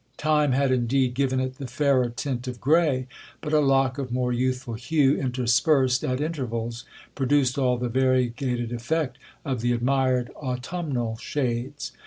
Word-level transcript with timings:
Time 0.17 0.53
had 0.53 0.71
indeed 0.71 1.13
given 1.13 1.39
it 1.39 1.59
the 1.59 1.67
fairer 1.67 2.09
tint 2.09 2.47
of 2.47 2.59
grey; 2.59 3.05
but 3.39 3.53
a 3.53 3.59
lock 3.59 3.99
of 3.99 4.11
more 4.11 4.33
youthful 4.33 4.73
hue, 4.73 5.15
interspersed 5.15 6.03
at 6.03 6.19
intervals, 6.19 6.85
produced 7.13 7.59
all 7.59 7.77
the 7.77 7.87
variegated 7.87 8.71
effect 8.73 9.19
of 9.45 9.61
the 9.61 9.73
admired 9.73 10.31
autumnal 10.37 11.17
shades. 11.17 11.91